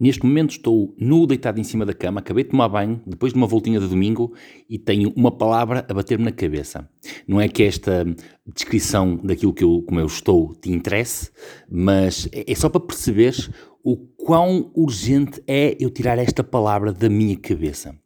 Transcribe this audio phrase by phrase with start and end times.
[0.00, 3.38] Neste momento estou nu deitado em cima da cama, acabei de tomar banho, depois de
[3.38, 4.32] uma voltinha de domingo,
[4.70, 6.88] e tenho uma palavra a bater-me na cabeça.
[7.26, 8.06] Não é que esta
[8.46, 11.30] descrição daquilo que eu, como eu estou te interesse,
[11.68, 13.50] mas é, é só para perceberes
[13.82, 17.98] o quão urgente é eu tirar esta palavra da minha cabeça.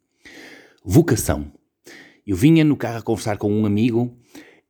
[0.83, 1.51] Vocação.
[2.25, 4.17] Eu vinha no carro a conversar com um amigo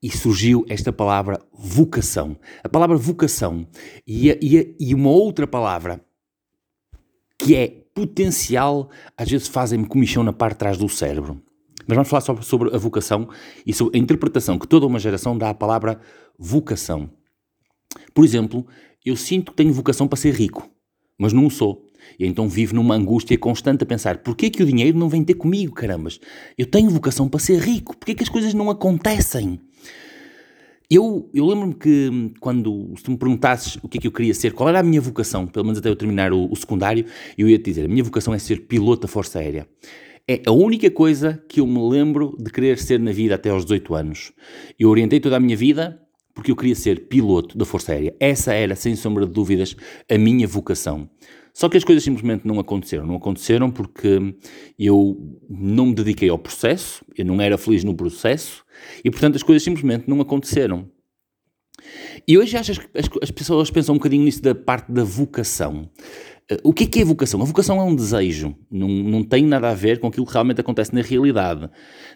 [0.01, 2.35] e surgiu esta palavra vocação.
[2.61, 3.65] A palavra vocação
[4.05, 6.03] e, e, e uma outra palavra
[7.37, 11.41] que é potencial, às vezes fazem-me comichão na parte de trás do cérebro.
[11.87, 13.29] Mas vamos falar sobre, sobre a vocação
[13.65, 15.99] e sobre a interpretação que toda uma geração dá à palavra
[16.37, 17.09] vocação.
[18.13, 18.65] Por exemplo,
[19.05, 20.69] eu sinto que tenho vocação para ser rico,
[21.17, 21.87] mas não o sou.
[22.19, 25.35] E então vivo numa angústia constante a pensar: porquê que o dinheiro não vem ter
[25.35, 26.19] comigo, carambas?
[26.57, 29.59] Eu tenho vocação para ser rico, porquê que as coisas não acontecem?
[30.95, 34.31] Eu, eu lembro-me que quando se tu me perguntasses o que é que eu queria
[34.31, 37.03] ser, qual era a minha vocação, pelo menos até eu terminar o, o secundário,
[37.35, 39.67] eu ia te dizer: a minha vocação é ser piloto da Força Aérea.
[40.27, 43.63] É a única coisa que eu me lembro de querer ser na vida até aos
[43.65, 44.33] 18 anos.
[44.79, 45.99] Eu orientei toda a minha vida
[46.35, 48.15] porque eu queria ser piloto da Força Aérea.
[48.19, 49.75] Essa era, sem sombra de dúvidas,
[50.07, 51.09] a minha vocação.
[51.53, 53.05] Só que as coisas simplesmente não aconteceram.
[53.05, 54.35] Não aconteceram porque
[54.77, 58.65] eu não me dediquei ao processo, eu não era feliz no processo
[59.05, 60.89] e, portanto, as coisas simplesmente não aconteceram.
[62.27, 62.87] E hoje acho que
[63.21, 65.89] as, pessoas pensam um bocadinho nisso da parte da vocação.
[66.51, 67.41] Uh, o que é que é vocação?
[67.41, 70.61] A vocação é um desejo, não, não tem nada a ver com aquilo que realmente
[70.61, 71.69] acontece na realidade.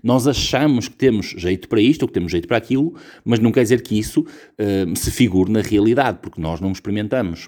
[0.03, 3.51] Nós achamos que temos jeito para isto ou que temos jeito para aquilo, mas não
[3.51, 7.47] quer dizer que isso uh, se figure na realidade, porque nós não experimentamos.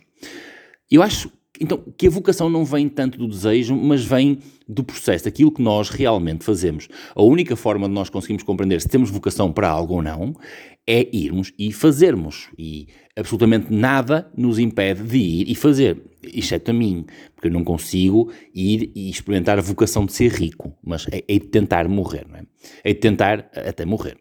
[0.90, 5.26] Eu acho então, que a vocação não vem tanto do desejo, mas vem do processo,
[5.26, 6.88] daquilo que nós realmente fazemos.
[7.16, 10.36] A única forma de nós conseguirmos compreender se temos vocação para algo ou não
[10.88, 12.50] é irmos e fazermos.
[12.58, 17.64] E absolutamente nada nos impede de ir e fazer, exceto a mim, porque eu não
[17.64, 22.26] consigo ir e experimentar a vocação de ser rico, mas é, é de tentar morrer,
[22.28, 22.44] não é?
[22.84, 24.18] É de tentar até morrer.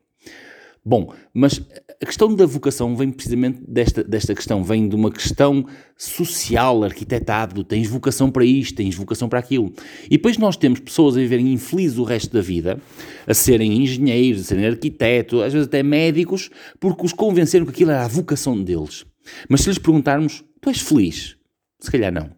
[0.89, 1.61] Bom, mas
[2.03, 7.63] a questão da vocação vem precisamente desta, desta questão, vem de uma questão social, arquitetado,
[7.63, 9.71] tens vocação para isto, tens vocação para aquilo.
[10.07, 12.81] E depois nós temos pessoas a viverem infelizes o resto da vida,
[13.27, 16.49] a serem engenheiros, a serem arquitetos, às vezes até médicos,
[16.81, 19.05] porque os convenceram que aquilo era a vocação deles.
[19.47, 21.37] Mas se lhes perguntarmos, tu és feliz?
[21.81, 22.31] Se calhar não.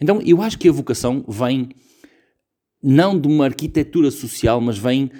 [0.00, 1.68] Então eu acho que a vocação vem
[2.82, 5.10] não de uma arquitetura social, mas vem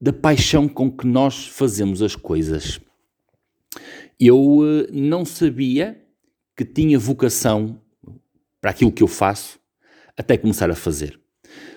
[0.00, 2.80] da paixão com que nós fazemos as coisas.
[4.18, 6.00] Eu uh, não sabia
[6.56, 7.80] que tinha vocação
[8.60, 9.58] para aquilo que eu faço
[10.16, 11.18] até começar a fazer.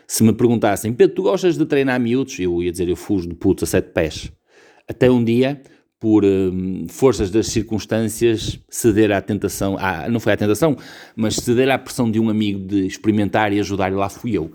[0.07, 2.37] Se me perguntassem, Pedro, tu gostas de treinar miúdos?
[2.39, 4.31] Eu ia dizer, eu fujo de putos a sete pés.
[4.87, 5.61] Até um dia,
[5.99, 10.75] por uh, forças das circunstâncias, ceder à tentação, à, não foi à tentação,
[11.15, 14.51] mas ceder à pressão de um amigo de experimentar e ajudar, e lá fui eu.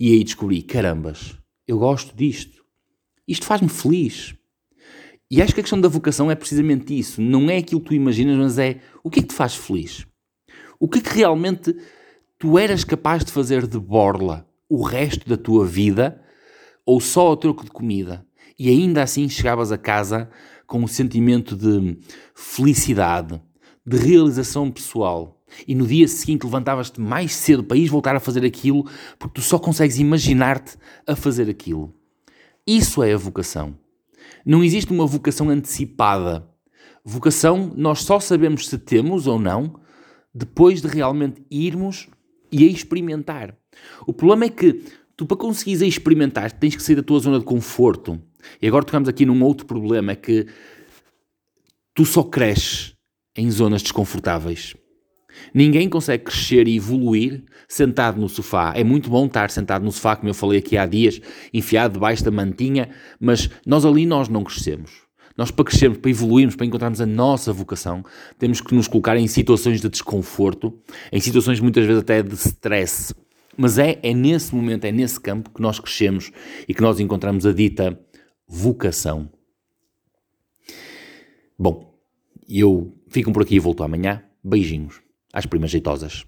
[0.00, 1.36] E aí descobri, carambas,
[1.68, 2.65] eu gosto disto
[3.26, 4.34] isto faz-me feliz.
[5.30, 7.20] E acho que a questão da vocação é precisamente isso.
[7.20, 10.06] Não é aquilo que tu imaginas, mas é o que é que te faz feliz?
[10.78, 11.74] O que é que realmente
[12.38, 16.20] tu eras capaz de fazer de borla o resto da tua vida
[16.84, 18.24] ou só ao troco de comida?
[18.58, 20.30] E ainda assim chegavas a casa
[20.66, 21.98] com um sentimento de
[22.34, 23.40] felicidade,
[23.84, 25.42] de realização pessoal.
[25.66, 28.84] E no dia seguinte levantavas-te mais cedo para ir voltar a fazer aquilo
[29.18, 30.76] porque tu só consegues imaginar-te
[31.06, 31.92] a fazer aquilo.
[32.66, 33.78] Isso é a vocação.
[34.44, 36.48] Não existe uma vocação antecipada.
[37.04, 39.80] Vocação nós só sabemos se temos ou não
[40.34, 42.08] depois de realmente irmos
[42.50, 43.56] e a experimentar.
[44.06, 44.84] O problema é que
[45.16, 48.20] tu, para conseguires experimentar, tens que sair da tua zona de conforto.
[48.60, 50.46] E agora tocamos aqui num outro problema: é que
[51.94, 52.94] tu só cresces
[53.36, 54.74] em zonas desconfortáveis.
[55.52, 58.72] Ninguém consegue crescer e evoluir sentado no sofá.
[58.76, 61.20] É muito bom estar sentado no sofá, como eu falei aqui há dias,
[61.52, 65.06] enfiado debaixo da mantinha, mas nós ali nós não crescemos.
[65.36, 68.02] Nós para crescermos, para evoluirmos, para encontrarmos a nossa vocação,
[68.38, 70.78] temos que nos colocar em situações de desconforto,
[71.12, 73.14] em situações muitas vezes até de stress.
[73.56, 76.30] Mas é, é nesse momento, é nesse campo que nós crescemos
[76.66, 77.98] e que nós encontramos a dita
[78.48, 79.30] vocação.
[81.58, 81.94] Bom,
[82.48, 84.22] eu fico por aqui e volto amanhã.
[84.42, 86.24] Beijinhos às primas jeitosas.